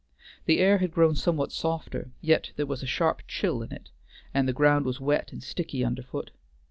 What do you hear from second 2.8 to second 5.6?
a sharp chill in it, and the ground was wet and